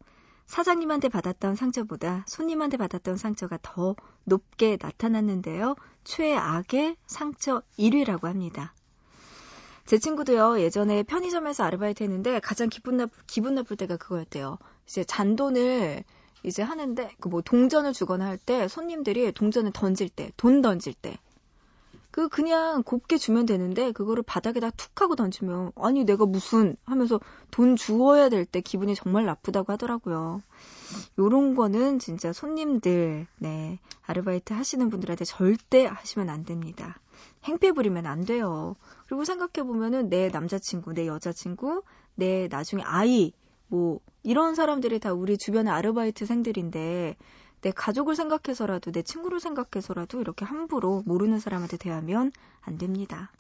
사장님한테 0.47 1.09
받았던 1.11 1.57
상처보다 1.57 2.25
손님한테 2.27 2.77
받았던 2.79 3.17
상처가 3.19 3.59
더 3.63 3.95
높게 4.25 4.79
나타났는데요. 4.81 5.77
최악의 6.05 6.97
상처 7.07 7.63
1위라고 7.79 8.25
합니다. 8.25 8.75
제 9.85 9.99
친구도요, 9.99 10.61
예전에 10.61 11.03
편의점에서 11.03 11.65
아르바이트 11.65 12.03
했는데 12.03 12.41
가장 12.41 12.69
기분, 12.69 12.97
나, 12.97 13.07
기분 13.27 13.55
나쁠 13.55 13.77
때가 13.77 13.97
그거였대요. 13.99 14.59
이제 14.87 15.05
잔돈을 15.05 16.03
이제 16.45 16.63
하는데, 16.63 17.11
그 17.21 17.29
뭐 17.29 17.43
동전을 17.43 17.93
주거나 17.93 18.25
할 18.27 18.39
때 18.39 18.69
손님들이 18.69 19.31
동전을 19.33 19.73
던질 19.73 20.09
때, 20.09 20.33
돈 20.37 20.63
던질 20.63 20.95
때, 20.95 21.19
그 22.11 22.29
그냥 22.29 22.83
곱게 22.83 23.19
주면 23.19 23.47
되는데 23.47 23.93
그거를 23.93 24.23
바닥에다 24.25 24.71
툭 24.71 25.01
하고 25.01 25.15
던지면 25.15 25.73
아니 25.77 26.05
내가 26.05 26.27
무슨 26.27 26.77
하면서 26.85 27.21
돈 27.51 27.77
주어야 27.77 28.29
될 28.29 28.45
때 28.45 28.61
기분이 28.61 28.95
정말 28.95 29.27
나쁘다고 29.27 29.73
하더라고요. 29.73 30.43
요런 31.19 31.55
거는 31.55 32.01
진짜 32.01 32.33
손님들 32.33 33.27
네 33.39 33.79
아르바이트 34.07 34.53
하시는 34.53 34.91
분들한테 34.91 35.25
절대 35.25 35.87
하시면 35.87 36.31
안 36.31 36.45
됩니다. 36.45 37.01
행패 37.45 37.73
부리면 37.73 38.07
안 38.07 38.25
돼요. 38.25 38.75
그리고 39.07 39.25
생각해 39.25 39.67
보면은 39.67 40.09
내 40.09 40.29
남자친구, 40.29 40.95
내 40.95 41.07
여자친구, 41.07 41.83
내 42.17 42.49
나중에 42.51 42.83
아이 42.83 43.33
뭐 43.69 44.01
이런 44.25 44.57
사람들이 44.57 44.99
다 44.99 45.13
우리 45.13 45.39
주변의 45.39 45.73
아르바이트생들인데 45.73 47.17
내 47.63 47.71
가족을 47.71 48.17
생각해서라도 48.17 48.93
내 48.93 49.03
친구를 49.03 49.41
생각해서라도 49.41 50.21
이렇게 50.21 50.45
함부로 50.45 51.03
모르는 51.07 51.39
사람한테 51.39 51.77
대하면 51.77 52.33
안 52.63 52.79
됩니다. 52.79 53.31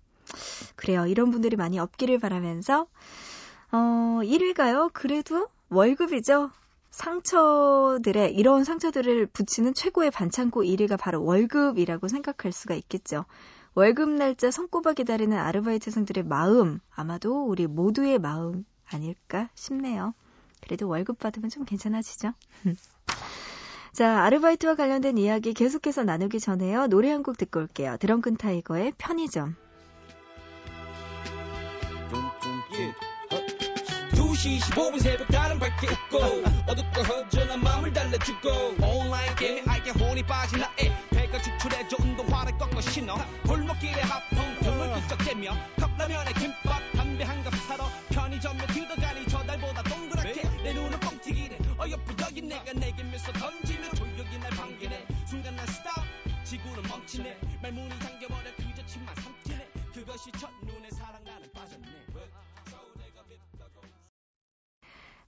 그래요. 0.77 1.07
이런 1.07 1.31
분들이 1.31 1.57
많이 1.57 1.79
없기를 1.79 2.19
바라면서 2.19 2.87
어 3.73 3.77
1위가요. 4.23 4.91
그래도 4.93 5.49
월급이죠. 5.71 6.50
상처들의 6.91 8.35
이런 8.35 8.65
상처들을 8.65 9.27
붙이는 9.27 9.75
최고의 9.75 10.11
반창고 10.11 10.62
1위가 10.65 10.99
바로 10.99 11.25
월급이라고 11.25 12.09
생각할 12.09 12.53
수가 12.53 12.75
있겠죠. 12.75 13.25
월급 13.75 14.11
날짜 14.11 14.50
손꼽아 14.50 14.95
기다리는 14.95 15.37
아르바이트생들의 15.37 16.25
마음 16.25 16.81
아마도 16.91 17.47
우리 17.47 17.67
모두의 17.67 18.19
마음 18.19 18.65
아닐까 18.85 19.49
싶네요. 19.55 20.12
그래도 20.61 20.89
월급 20.89 21.19
받으면 21.19 21.49
좀 21.50 21.65
괜찮아지죠. 21.65 22.33
자, 23.92 24.23
아르바이트와 24.25 24.76
관련된 24.76 25.18
이야기 25.18 25.52
계속해서 25.54 26.04
나누기 26.04 26.40
전에요. 26.40 26.87
노래 26.87 27.11
한 27.11 27.23
곡 27.23 27.37
듣고 27.37 27.61
올게요. 27.61 27.97
드렁큰 28.00 28.37
타이거의 28.37 28.92
편의점. 28.97 29.54
2시 34.12 34.59
15분 34.61 35.00
새벽 35.00 35.28
다른 35.28 35.59
밝게 35.59 35.87
웃고 35.88 36.18
어둡고 36.68 37.02
허전한 37.02 37.61
마음을 37.62 37.92
달래주고 37.92 38.49
온라인 38.82 39.35
게임에 39.37 39.62
아예 39.66 39.90
혼이 39.90 40.23
빠진 40.23 40.60
나의 40.60 40.93
배가 41.10 41.38
축출해져 41.43 41.97
운동화를 42.00 42.56
꺾어 42.58 42.80
신어 42.80 43.15
골목길에 43.47 44.00
하품 44.00 44.38
등을 44.62 44.93
끄적 45.02 45.19
쬐며 45.19 45.52
컵라면에 45.78 46.32
김밥 46.38 46.80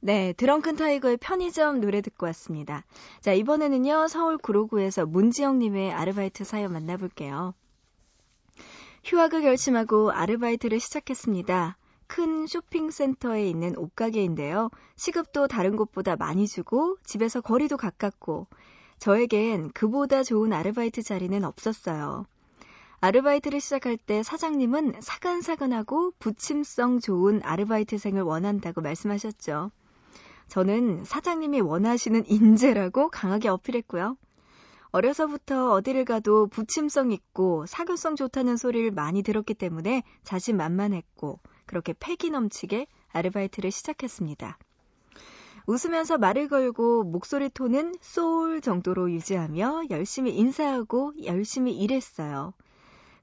네 0.05 0.27
네, 0.29 0.33
드렁큰 0.33 0.75
타이거의 0.75 1.17
편의점 1.17 1.81
노래 1.81 2.01
듣고 2.01 2.27
왔습니다. 2.27 2.85
자, 3.21 3.33
이번에는요, 3.33 4.09
서울 4.09 4.37
구로구에서 4.37 5.07
문지영님의 5.07 5.93
아르바이트 5.93 6.43
사연 6.43 6.73
만나볼게요. 6.73 7.55
휴학을 9.05 9.43
결심하고 9.43 10.11
아르바이트를 10.11 10.81
시작했습니다. 10.81 11.77
큰 12.09 12.49
쇼핑센터에 12.49 13.49
있는 13.49 13.77
옷가게인데요. 13.77 14.71
시급도 14.97 15.47
다른 15.47 15.77
곳보다 15.77 16.17
많이 16.17 16.49
주고 16.49 16.97
집에서 17.05 17.41
거리도 17.41 17.77
가깝고 17.77 18.49
저에겐 18.99 19.71
그보다 19.73 20.25
좋은 20.25 20.53
아르바이트 20.53 21.03
자리는 21.03 21.45
없었어요. 21.45 22.27
아르바이트를 23.05 23.61
시작할 23.61 23.97
때 23.97 24.23
사장님은 24.23 25.01
사근사근하고 25.01 26.13
부침성 26.21 27.01
좋은 27.01 27.41
아르바이트생을 27.43 28.23
원한다고 28.23 28.81
말씀하셨죠. 28.81 29.73
저는 30.47 31.03
사장님이 31.03 31.63
원하시는 31.63 32.27
인재라고 32.29 33.11
강하게 33.11 33.49
어필했고요. 33.49 34.17
어려서부터 34.93 35.73
어디를 35.73 36.05
가도 36.05 36.47
부침성 36.47 37.11
있고 37.11 37.67
사교성 37.67 38.15
좋다는 38.15 38.57
소리를 38.57 38.93
많이 38.93 39.25
들었기 39.25 39.55
때문에 39.55 40.05
자신만만했고 40.23 41.41
그렇게 41.67 41.95
패기 41.99 42.31
넘치게 42.31 42.87
아르바이트를 43.11 43.73
시작했습니다. 43.73 44.59
웃으면서 45.67 46.19
말을 46.19 46.47
걸고 46.47 47.03
목소리 47.03 47.49
톤은 47.49 47.97
소울 48.01 48.61
정도로 48.61 49.11
유지하며 49.11 49.87
열심히 49.91 50.37
인사하고 50.37 51.15
열심히 51.25 51.77
일했어요. 51.77 52.55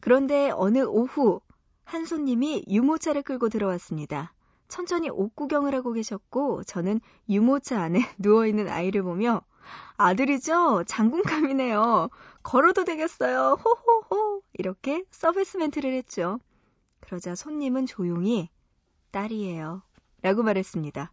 그런데 0.01 0.49
어느 0.51 0.79
오후 0.79 1.41
한 1.83 2.05
손님이 2.05 2.63
유모차를 2.67 3.23
끌고 3.23 3.49
들어왔습니다. 3.49 4.33
천천히 4.67 5.09
옷 5.09 5.35
구경을 5.35 5.73
하고 5.73 5.93
계셨고 5.93 6.63
저는 6.63 7.01
유모차 7.27 7.81
안에 7.81 7.99
누워 8.19 8.45
있는 8.45 8.69
아이를 8.69 9.03
보며 9.03 9.41
아들이죠? 9.97 10.83
장군감이네요. 10.88 12.09
걸어도 12.43 12.85
되겠어요. 12.85 13.57
호호호. 13.63 14.41
이렇게 14.53 15.03
서비스 15.12 15.57
멘트를 15.57 15.93
했죠. 15.93 16.39
그러자 17.01 17.35
손님은 17.35 17.85
조용히 17.85 18.49
딸이에요. 19.12 19.81
라고 20.21 20.43
말했습니다. 20.43 21.12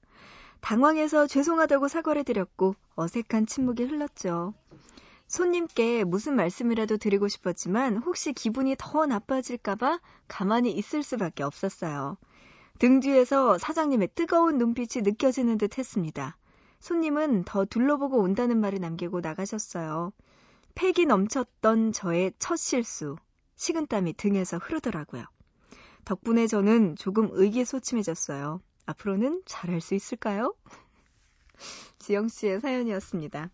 당황해서 0.60 1.26
죄송하다고 1.26 1.88
사과를 1.88 2.24
드렸고 2.24 2.74
어색한 2.96 3.46
침묵이 3.46 3.84
흘렀죠. 3.84 4.54
손님께 5.28 6.04
무슨 6.04 6.36
말씀이라도 6.36 6.98
드리고 6.98 7.26
싶었지만 7.28 7.96
혹시 7.98 8.32
기분이 8.32 8.76
더 8.78 9.06
나빠질까봐 9.06 10.00
가만히 10.28 10.70
있을 10.72 11.02
수밖에 11.02 11.42
없었어요. 11.42 12.16
등 12.78 13.00
뒤에서 13.00 13.58
사장님의 13.58 14.10
뜨거운 14.14 14.58
눈빛이 14.58 15.02
느껴지는 15.02 15.58
듯 15.58 15.78
했습니다. 15.78 16.36
손님은 16.78 17.44
더 17.44 17.64
둘러보고 17.64 18.18
온다는 18.18 18.60
말을 18.60 18.80
남기고 18.80 19.20
나가셨어요. 19.20 20.12
패기 20.74 21.06
넘쳤던 21.06 21.92
저의 21.92 22.32
첫 22.38 22.56
실수. 22.56 23.16
식은땀이 23.56 24.12
등에서 24.12 24.58
흐르더라고요. 24.58 25.24
덕분에 26.04 26.46
저는 26.46 26.94
조금 26.96 27.30
의기소침해졌어요. 27.32 28.60
앞으로는 28.84 29.42
잘할 29.46 29.80
수 29.80 29.94
있을까요? 29.94 30.54
지영 31.98 32.28
씨의 32.28 32.60
사연이었습니다. 32.60 33.50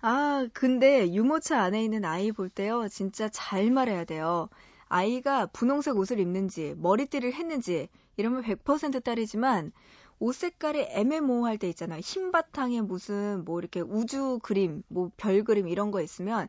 아, 0.00 0.46
근데 0.52 1.12
유모차 1.12 1.60
안에 1.62 1.84
있는 1.84 2.04
아이 2.04 2.32
볼 2.32 2.48
때요, 2.50 2.88
진짜 2.88 3.28
잘 3.28 3.70
말해야 3.70 4.04
돼요. 4.04 4.48
아이가 4.88 5.46
분홍색 5.46 5.96
옷을 5.96 6.18
입는지, 6.20 6.74
머리띠를 6.78 7.32
했는지, 7.34 7.88
이러면 8.16 8.42
100% 8.42 9.00
딸이지만, 9.00 9.72
옷 10.20 10.34
색깔이 10.34 10.80
애매모호할 10.90 11.58
때 11.58 11.68
있잖아요. 11.68 12.00
흰 12.00 12.32
바탕에 12.32 12.80
무슨 12.80 13.44
뭐 13.44 13.60
이렇게 13.60 13.80
우주 13.80 14.40
그림, 14.42 14.82
뭐 14.88 15.10
별 15.16 15.44
그림 15.44 15.68
이런 15.68 15.92
거 15.92 16.00
있으면 16.02 16.48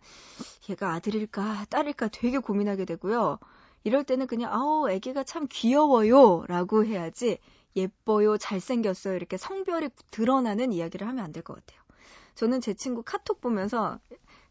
얘가 0.69 0.93
아들일까 0.93 1.65
딸일까 1.69 2.09
되게 2.09 2.39
고민하게 2.39 2.85
되고요. 2.85 3.39
이럴 3.83 4.03
때는 4.05 4.27
그냥 4.27 4.53
아우 4.53 4.89
애기가 4.89 5.23
참 5.23 5.47
귀여워요 5.49 6.45
라고 6.47 6.85
해야지 6.85 7.39
예뻐요 7.75 8.37
잘생겼어요 8.37 9.15
이렇게 9.15 9.37
성별이 9.37 9.89
드러나는 10.11 10.73
이야기를 10.73 11.07
하면 11.07 11.23
안 11.25 11.31
될 11.33 11.43
것 11.43 11.55
같아요. 11.55 11.81
저는 12.39 12.61
제 12.61 12.73
친구 12.73 13.03
카톡 13.03 13.41
보면서 13.41 13.99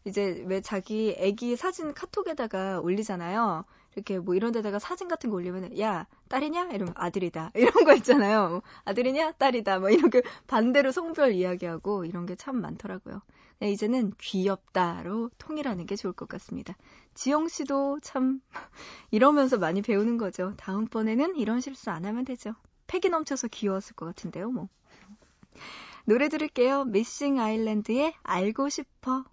이제 0.05 0.43
왜 0.45 0.61
자기 0.61 1.15
애기 1.17 1.55
사진 1.55 1.95
카톡에다가 1.95 2.81
올리잖아요. 2.81 3.65
이렇게 3.95 4.19
뭐 4.19 4.35
이런 4.35 4.51
데다가 4.51 4.77
사진 4.77 5.07
같은 5.07 5.31
거 5.31 5.37
올리면 5.37 5.79
야 5.79 6.05
딸이냐? 6.27 6.65
이러면 6.73 6.93
아들이다. 6.95 7.49
이런 7.57 7.85
거 7.85 7.95
있잖아요. 7.95 8.49
뭐, 8.49 8.61
아들이냐? 8.85 9.31
딸이다. 9.31 9.79
뭐 9.79 9.89
이렇게 9.89 10.21
반대로 10.45 10.91
성별 10.91 11.33
이야기하고 11.33 12.05
이런 12.05 12.27
게 12.27 12.35
참 12.35 12.61
많더라고요. 12.61 13.23
네, 13.57 13.71
이제는 13.71 14.13
귀엽다로 14.19 15.31
통일하는 15.39 15.87
게 15.87 15.95
좋을 15.95 16.13
것 16.13 16.29
같습니다. 16.29 16.75
지영 17.15 17.47
씨도 17.47 18.01
참 18.03 18.39
이러면서 19.09 19.57
많이 19.57 19.81
배우는 19.81 20.19
거죠. 20.19 20.53
다음번에는 20.57 21.37
이런 21.37 21.59
실수 21.59 21.89
안 21.89 22.05
하면 22.05 22.23
되죠. 22.23 22.53
패기 22.85 23.09
넘쳐서 23.09 23.47
귀여웠을 23.47 23.95
것 23.95 24.05
같은데요 24.05 24.51
뭐 24.51 24.69
노래 26.09 26.27
들을게요. 26.27 26.85
미싱 26.85 27.39
아일랜드의 27.39 28.15
알고 28.23 28.69
싶어 28.69 29.25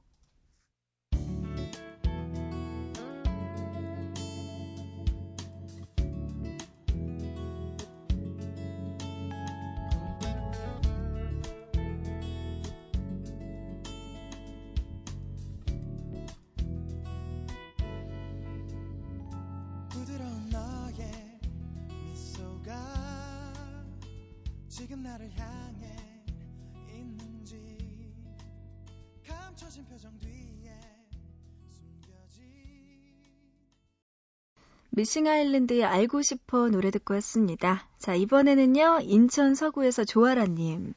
미싱 35.07 35.29
아일랜드의 35.29 35.85
알고 35.85 36.23
싶어 36.23 36.69
노래 36.69 36.91
듣고 36.91 37.15
왔습니다. 37.15 37.89
자, 37.97 38.17
이번에는요, 38.17 39.03
인천 39.05 39.55
서구에서 39.55 40.03
조아라님. 40.05 40.95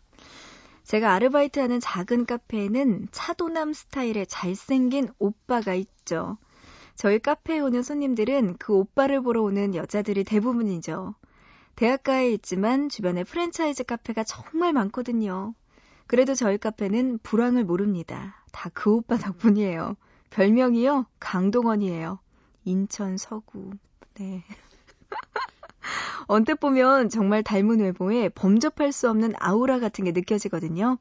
제가 0.84 1.14
아르바이트 1.14 1.60
하는 1.60 1.80
작은 1.80 2.26
카페에는 2.26 3.10
차도남 3.12 3.72
스타일의 3.72 4.26
잘생긴 4.26 5.10
오빠가 5.20 5.76
있죠. 5.76 6.40
저희 6.96 7.20
카페에 7.20 7.60
오는 7.60 7.84
손님들은 7.84 8.56
그 8.58 8.74
오빠를 8.74 9.22
보러 9.22 9.44
오는 9.44 9.76
여자들이 9.76 10.24
대부분이죠. 10.24 11.14
대학가에 11.76 12.32
있지만 12.32 12.90
주변에 12.90 13.24
프랜차이즈 13.24 13.84
카페가 13.84 14.24
정말 14.24 14.74
많거든요. 14.74 15.54
그래도 16.08 16.34
저희 16.34 16.58
카페는 16.58 17.20
불황을 17.22 17.64
모릅니다. 17.64 18.44
다 18.52 18.72
그 18.74 18.92
오빠 18.92 19.18
덕분이에요. 19.18 19.96
별명이요? 20.32 21.06
강동원이에요. 21.20 22.18
인천 22.66 23.18
서구. 23.18 23.70
네. 24.20 24.44
언뜻 26.28 26.56
보면 26.60 27.10
정말 27.10 27.42
닮은 27.42 27.80
외모에 27.80 28.28
범접할 28.28 28.92
수 28.92 29.10
없는 29.10 29.34
아우라 29.40 29.80
같은 29.80 30.04
게 30.04 30.12
느껴지거든요. 30.12 30.98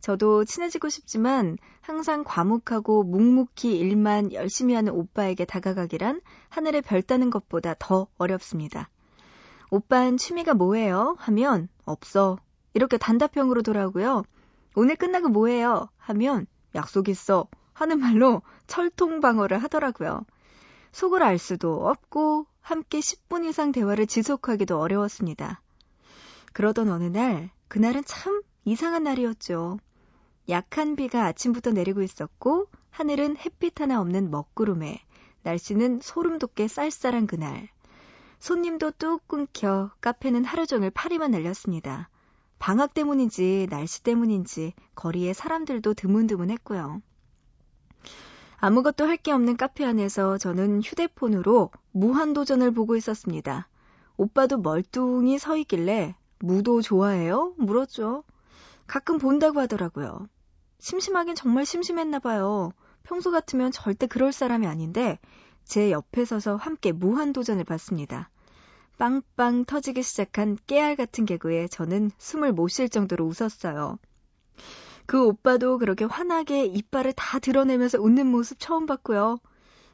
저도 0.00 0.44
친해지고 0.44 0.88
싶지만 0.88 1.58
항상 1.80 2.22
과묵하고 2.24 3.02
묵묵히 3.02 3.76
일만 3.78 4.32
열심히 4.32 4.74
하는 4.74 4.92
오빠에게 4.92 5.44
다가가기란 5.44 6.20
하늘에 6.48 6.80
별 6.80 7.02
따는 7.02 7.30
것보다 7.30 7.74
더 7.78 8.06
어렵습니다. 8.16 8.88
오빠는 9.70 10.16
취미가 10.16 10.54
뭐예요? 10.54 11.16
하면 11.18 11.68
없어. 11.84 12.38
이렇게 12.74 12.96
단답형으로 12.96 13.62
돌아오고요. 13.62 14.22
오늘 14.76 14.96
끝나고 14.96 15.28
뭐해요? 15.28 15.88
하면 15.98 16.46
약속 16.74 17.08
있어. 17.08 17.48
하는 17.72 17.98
말로 17.98 18.42
철통방어를 18.68 19.58
하더라고요. 19.58 20.24
속을 20.92 21.22
알 21.22 21.38
수도 21.38 21.88
없고 21.88 22.46
함께 22.62 23.00
10분 23.00 23.44
이상 23.44 23.72
대화를 23.72 24.06
지속하기도 24.06 24.80
어려웠습니다. 24.80 25.60
그러던 26.52 26.88
어느 26.88 27.04
날, 27.04 27.50
그날은 27.68 28.04
참 28.04 28.40
이상한 28.64 29.02
날이었죠. 29.02 29.78
약한 30.48 30.96
비가 30.96 31.24
아침부터 31.26 31.72
내리고 31.72 32.02
있었고, 32.02 32.68
하늘은 32.90 33.36
햇빛 33.36 33.80
하나 33.80 34.00
없는 34.00 34.30
먹구름에, 34.30 35.00
날씨는 35.42 36.00
소름 36.02 36.38
돋게 36.38 36.68
쌀쌀한 36.68 37.26
그날. 37.26 37.68
손님도 38.38 38.92
뚝 38.92 39.26
끊겨 39.26 39.90
카페는 40.00 40.44
하루 40.44 40.66
종일 40.66 40.90
파리만 40.90 41.32
날렸습니다. 41.32 42.08
방학 42.58 42.94
때문인지 42.94 43.66
날씨 43.70 44.04
때문인지 44.04 44.74
거리에 44.94 45.32
사람들도 45.32 45.94
드문드문했고요. 45.94 47.02
아무것도 48.64 49.06
할 49.06 49.16
게 49.16 49.32
없는 49.32 49.56
카페 49.56 49.84
안에서 49.84 50.38
저는 50.38 50.82
휴대폰으로 50.82 51.70
무한도전을 51.90 52.70
보고 52.70 52.94
있었습니다. 52.96 53.68
오빠도 54.16 54.56
멀뚱히 54.58 55.36
서 55.38 55.56
있길래 55.56 56.14
무도 56.38 56.80
좋아해요? 56.80 57.54
물었죠. 57.58 58.22
가끔 58.86 59.18
본다고 59.18 59.58
하더라고요. 59.60 60.28
심심하긴 60.78 61.34
정말 61.34 61.66
심심했나 61.66 62.20
봐요. 62.20 62.72
평소 63.02 63.32
같으면 63.32 63.72
절대 63.72 64.06
그럴 64.06 64.32
사람이 64.32 64.66
아닌데 64.68 65.18
제 65.64 65.90
옆에 65.90 66.24
서서 66.24 66.54
함께 66.54 66.92
무한도전을 66.92 67.64
봤습니다. 67.64 68.30
빵빵 68.96 69.64
터지기 69.64 70.04
시작한 70.04 70.56
깨알 70.68 70.94
같은 70.94 71.24
개그에 71.24 71.66
저는 71.66 72.12
숨을 72.16 72.52
못 72.52 72.68
쉴 72.68 72.88
정도로 72.88 73.26
웃었어요. 73.26 73.98
그 75.06 75.24
오빠도 75.26 75.78
그렇게 75.78 76.04
환하게 76.04 76.66
이빨을 76.66 77.12
다 77.14 77.38
드러내면서 77.38 78.00
웃는 78.00 78.26
모습 78.26 78.58
처음 78.58 78.86
봤고요. 78.86 79.38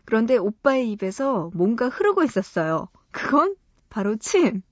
그런데 0.05 0.37
오빠의 0.37 0.91
입에서 0.93 1.51
뭔가 1.55 1.89
흐르고 1.89 2.25
있었어요. 2.25 2.89
그건 3.11 3.57
바로 3.91 4.17
침. 4.17 4.63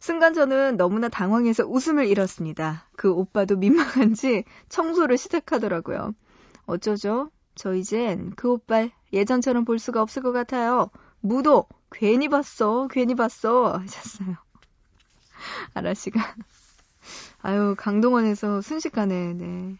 순간 0.00 0.34
저는 0.34 0.76
너무나 0.76 1.08
당황해서 1.08 1.64
웃음을 1.64 2.06
잃었습니다. 2.06 2.88
그 2.96 3.10
오빠도 3.10 3.56
민망한지 3.56 4.44
청소를 4.68 5.16
시작하더라고요. 5.16 6.14
어쩌죠? 6.66 7.30
저 7.54 7.74
이젠 7.74 8.32
그 8.36 8.50
오빠 8.50 8.88
예전처럼 9.12 9.64
볼 9.64 9.78
수가 9.78 10.02
없을 10.02 10.22
것 10.22 10.32
같아요. 10.32 10.90
무도 11.20 11.66
괜히 11.90 12.28
봤어, 12.28 12.88
괜히 12.88 13.14
봤어 13.14 13.78
하셨어요. 13.78 14.36
아라 15.74 15.94
씨가 15.94 16.20
아유 17.44 17.74
강동원에서 17.76 18.60
순식간에 18.62 19.34
네 19.34 19.76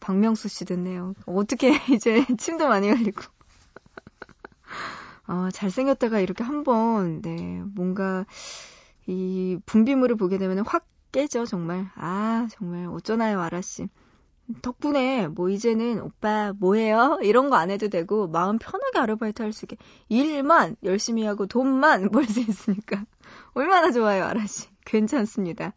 박명수 0.00 0.48
씨 0.48 0.64
됐네요. 0.64 1.14
어떻게 1.26 1.70
이제 1.94 2.24
침도 2.38 2.68
많이 2.68 2.88
흘리고 2.90 3.22
어, 5.26 5.48
잘생겼다가 5.52 6.20
이렇게 6.20 6.44
한 6.44 6.64
번 6.64 7.20
네 7.22 7.62
뭔가 7.74 8.24
이 9.06 9.58
분비물을 9.66 10.16
보게 10.16 10.38
되면 10.38 10.64
확 10.66 10.86
깨져 11.12 11.44
정말 11.46 11.90
아 11.96 12.48
정말 12.50 12.86
어쩌나요 12.88 13.40
아라씨 13.40 13.88
덕분에 14.62 15.28
뭐 15.28 15.48
이제는 15.50 16.00
오빠 16.02 16.52
뭐해요? 16.58 17.18
이런 17.22 17.50
거 17.50 17.56
안 17.56 17.70
해도 17.70 17.88
되고 17.88 18.28
마음 18.28 18.58
편하게 18.58 18.98
아르바이트 19.00 19.42
할 19.42 19.52
수 19.52 19.64
있게 19.66 19.76
일만 20.08 20.76
열심히 20.84 21.24
하고 21.24 21.46
돈만 21.46 22.10
벌 22.10 22.26
수 22.26 22.40
있으니까 22.40 23.04
얼마나 23.54 23.92
좋아요 23.92 24.24
아라씨 24.24 24.68
괜찮습니다. 24.86 25.72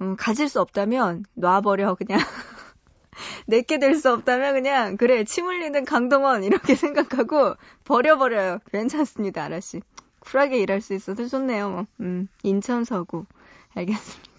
음, 0.00 0.16
가질 0.16 0.48
수 0.48 0.60
없다면 0.60 1.24
놔버려 1.34 1.94
그냥 1.96 2.18
내게 3.46 3.78
될 3.78 3.96
수 3.96 4.10
없다면 4.12 4.54
그냥 4.54 4.96
그래 4.96 5.24
침 5.24 5.46
흘리는 5.46 5.84
강동원 5.84 6.44
이렇게 6.44 6.74
생각하고 6.76 7.54
버려버려요 7.84 8.60
괜찮습니다 8.72 9.44
아라 9.44 9.60
씨 9.60 9.82
쿨하게 10.20 10.58
일할 10.60 10.80
수 10.80 10.94
있어서 10.94 11.26
좋네요 11.26 11.70
뭐. 11.70 11.86
음, 12.00 12.28
인천 12.42 12.84
서구 12.84 13.26
알겠습니다 13.74 14.30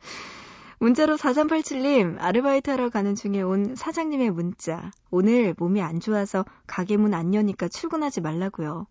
문자로 0.80 1.16
4387님, 1.16 2.16
아르바이트 2.20 2.70
하러 2.70 2.88
가는 2.88 3.16
중에 3.16 3.42
온 3.42 3.74
사장님의 3.74 4.30
문자. 4.30 4.92
오늘 5.10 5.52
몸이 5.58 5.82
안 5.82 5.98
좋아서 5.98 6.44
가게 6.68 6.96
문 6.96 7.14
안 7.14 7.34
여니까 7.34 7.66
출근하지 7.66 8.20
말라고요. 8.20 8.86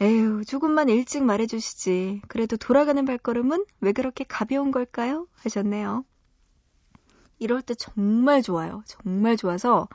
에휴, 0.00 0.44
조금만 0.44 0.88
일찍 0.88 1.22
말해주시지. 1.24 2.22
그래도 2.28 2.56
돌아가는 2.56 3.04
발걸음은 3.04 3.64
왜 3.80 3.92
그렇게 3.92 4.24
가벼운 4.24 4.72
걸까요? 4.72 5.26
하셨네요. 5.36 6.04
이럴 7.38 7.62
때 7.62 7.74
정말 7.74 8.42
좋아요. 8.42 8.82
정말 8.86 9.36
좋아서 9.36 9.88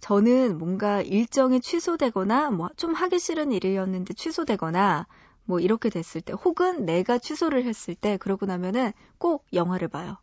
저는 0.00 0.58
뭔가 0.58 1.02
일정이 1.02 1.60
취소되거나 1.60 2.50
뭐 2.52 2.70
좀 2.76 2.94
하기 2.94 3.18
싫은 3.18 3.52
일이었는데 3.52 4.14
취소되거나 4.14 5.06
뭐 5.44 5.60
이렇게 5.60 5.90
됐을 5.90 6.20
때 6.22 6.32
혹은 6.34 6.86
내가 6.86 7.18
취소를 7.18 7.64
했을 7.66 7.94
때 7.94 8.16
그러고 8.18 8.46
나면은 8.46 8.92
꼭 9.18 9.46
영화를 9.52 9.88
봐요. 9.88 10.18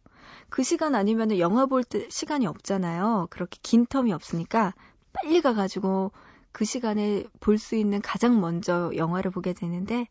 그 0.49 0.63
시간 0.63 0.95
아니면 0.95 1.37
영화 1.39 1.65
볼 1.67 1.83
때 1.83 2.07
시간이 2.09 2.47
없잖아요. 2.47 3.27
그렇게 3.31 3.59
긴 3.63 3.85
텀이 3.85 4.11
없으니까 4.13 4.73
빨리 5.13 5.41
가가지고 5.41 6.11
그 6.55 6.63
시간에 6.63 7.25
볼 7.41 7.57
수 7.57 7.75
있는 7.75 8.01
가장 8.01 8.39
먼저 8.39 8.89
영화를 8.95 9.29
보게 9.29 9.51
되는데 9.51 10.07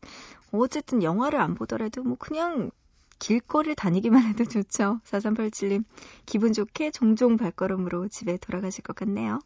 어쨌든 0.53 1.03
영화를 1.03 1.41
안 1.41 1.55
보더라도 1.55 2.03
뭐 2.03 2.19
그냥 2.19 2.71
길거리를 3.19 3.75
다니기만 3.75 4.23
해도 4.25 4.45
좋죠. 4.45 5.01
4387님 5.05 5.85
기분 6.27 6.53
좋게 6.53 6.91
종종 6.91 7.39
발걸음으로 7.39 8.09
집에 8.09 8.37
돌아가실 8.37 8.85
것 8.85 8.95
같네요. 8.95 9.39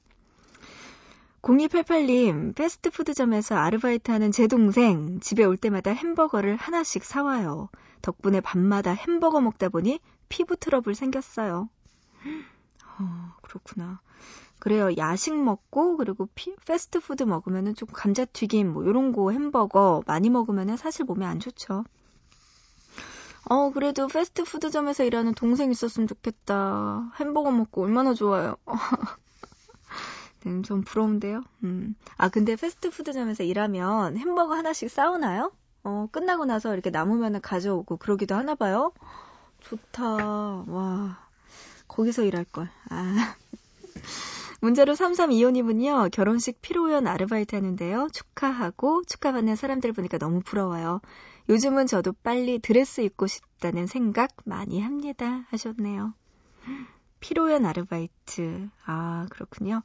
0288님, 1.43 2.57
패스트푸드점에서 2.57 3.55
아르바이트 3.55 4.11
하는 4.11 4.33
제 4.33 4.49
동생, 4.49 5.21
집에 5.21 5.45
올 5.45 5.57
때마다 5.57 5.93
햄버거를 5.93 6.57
하나씩 6.57 7.05
사와요. 7.05 7.69
덕분에 8.03 8.41
밤마다 8.41 8.91
햄버거 8.91 9.41
먹다 9.41 9.69
보니 9.69 10.01
피부 10.29 10.57
트러블 10.57 10.97
생겼어요. 10.97 11.69
어, 12.99 13.35
그렇구나. 13.43 14.01
그래요. 14.59 14.90
야식 14.97 15.35
먹고 15.37 15.97
그리고 15.97 16.29
피, 16.35 16.55
패스트푸드 16.66 17.23
먹으면은 17.23 17.75
좀 17.75 17.88
감자튀김 17.92 18.73
뭐 18.73 18.85
이런 18.85 19.12
거 19.12 19.31
햄버거 19.31 20.03
많이 20.07 20.31
먹으면은 20.31 20.77
사실 20.77 21.05
몸에 21.05 21.25
안 21.25 21.38
좋죠. 21.38 21.85
어, 23.51 23.71
그래도 23.71 24.09
패스트푸드점에서 24.09 25.05
일하는 25.05 25.33
동생 25.35 25.71
있었으면 25.71 26.07
좋겠다. 26.07 27.12
햄버거 27.18 27.51
먹고 27.51 27.83
얼마나 27.83 28.12
좋아요. 28.12 28.57
네, 30.44 30.62
좀 30.62 30.83
부러운데요. 30.83 31.42
음. 31.64 31.94
아, 32.16 32.29
근데 32.29 32.57
패스트푸드점에서 32.57 33.44
일하면 33.44 34.18
햄버거 34.18 34.55
하나씩 34.55 34.90
싸우나요? 34.90 35.53
어, 35.83 36.09
끝나고 36.12 36.44
나서 36.44 36.73
이렇게 36.75 36.90
남으면 36.90 37.40
가져오고 37.40 37.97
그러기도 37.97 38.35
하나 38.35 38.55
봐요. 38.55 38.92
좋다. 39.61 40.64
와. 40.66 41.18
거기서 41.88 42.25
일할 42.25 42.44
걸. 42.44 42.68
아. 42.90 43.35
문자로 44.61 44.94
3325님은요, 44.94 46.11
결혼식 46.11 46.61
피로연 46.61 47.07
아르바이트 47.07 47.55
하는데요. 47.55 48.09
축하하고 48.12 49.03
축하받는 49.07 49.55
사람들 49.57 49.92
보니까 49.92 50.18
너무 50.18 50.40
부러워요. 50.40 51.01
요즘은 51.49 51.87
저도 51.87 52.12
빨리 52.23 52.59
드레스 52.59 53.01
입고 53.03 53.27
싶다는 53.27 53.87
생각 53.87 54.31
많이 54.44 54.81
합니다. 54.81 55.44
하셨네요. 55.51 56.12
피로연 57.21 57.64
아르바이트. 57.66 58.68
아, 58.85 59.27
그렇군요. 59.31 59.83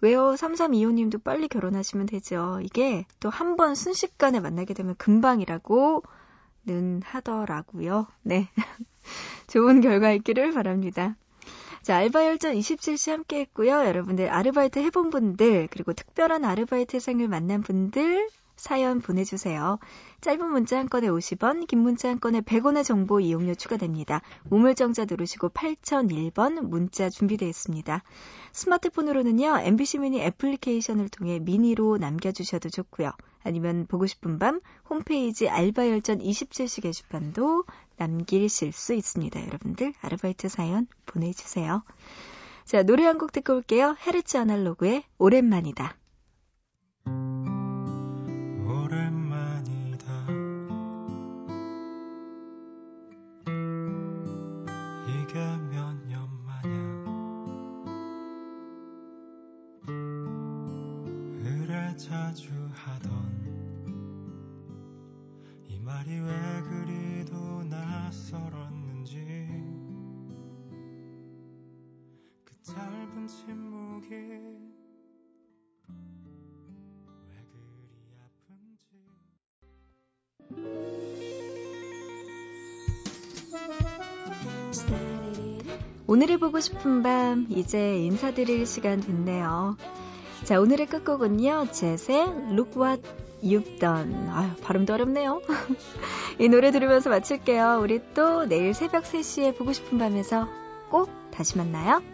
왜요? 0.00 0.32
3325님도 0.34 1.22
빨리 1.22 1.48
결혼하시면 1.48 2.06
되죠. 2.06 2.60
이게 2.62 3.06
또 3.20 3.30
한 3.30 3.56
번 3.56 3.74
순식간에 3.74 4.40
만나게 4.40 4.74
되면 4.74 4.94
금방이라고 4.96 6.02
는 6.64 7.02
하더라고요. 7.04 8.06
네. 8.22 8.48
좋은 9.48 9.80
결과 9.80 10.12
있기를 10.12 10.52
바랍니다. 10.52 11.16
자, 11.82 11.96
알바 11.96 12.26
열전 12.26 12.54
27시 12.54 13.10
함께 13.10 13.40
했고요. 13.40 13.72
여러분들 13.72 14.30
아르바이트 14.30 14.78
해본 14.78 15.10
분들, 15.10 15.66
그리고 15.68 15.92
특별한 15.92 16.44
아르바이트 16.44 17.00
생을 17.00 17.26
만난 17.26 17.60
분들, 17.60 18.28
사연 18.54 19.00
보내주세요. 19.00 19.80
짧은 20.20 20.48
문자 20.48 20.78
한 20.78 20.88
건에 20.88 21.08
50원, 21.08 21.66
긴 21.66 21.80
문자 21.80 22.08
한 22.08 22.20
건에 22.20 22.40
100원의 22.40 22.84
정보 22.84 23.18
이용료 23.18 23.56
추가됩니다. 23.56 24.20
우물정자 24.50 25.06
누르시고 25.06 25.48
8001번 25.48 26.60
문자 26.60 27.10
준비되어 27.10 27.48
있습니다. 27.48 28.04
스마트폰으로는요, 28.52 29.62
MBC 29.62 29.98
미니 29.98 30.20
애플리케이션을 30.20 31.08
통해 31.08 31.40
미니로 31.40 31.96
남겨주셔도 31.96 32.70
좋고요. 32.70 33.10
아니면 33.42 33.86
보고 33.88 34.06
싶은 34.06 34.38
밤 34.38 34.60
홈페이지 34.88 35.48
알바열전 35.48 36.20
27시 36.20 36.82
게시판도 36.82 37.64
남기실 38.06 38.72
수 38.72 38.94
있습니다. 38.94 39.46
여러분들 39.46 39.94
아르바이트 40.00 40.48
사연 40.48 40.86
보내주세요. 41.06 41.82
자, 42.64 42.82
노래 42.82 43.04
한 43.04 43.18
곡 43.18 43.32
듣고 43.32 43.54
올게요. 43.54 43.96
헤르츠 44.06 44.36
아날로그의 44.36 45.04
오랜만이다. 45.18 45.94
싶은 86.62 87.02
밤 87.02 87.46
이제 87.50 87.98
인사드릴 87.98 88.66
시간 88.66 89.00
됐네요. 89.00 89.76
자 90.44 90.60
오늘의 90.60 90.86
끝곡은요 90.86 91.66
젯의 91.72 92.20
Look 92.52 92.80
What 92.80 93.02
You've 93.42 93.80
Done. 93.80 94.28
아유 94.30 94.50
발음도 94.62 94.94
어렵네요. 94.94 95.42
이 96.38 96.48
노래 96.48 96.70
들으면서 96.70 97.10
마칠게요. 97.10 97.80
우리 97.82 98.00
또 98.14 98.46
내일 98.46 98.74
새벽 98.74 99.02
3시에 99.02 99.56
보고 99.56 99.72
싶은 99.72 99.98
밤에서 99.98 100.48
꼭 100.88 101.10
다시 101.32 101.58
만나요. 101.58 102.11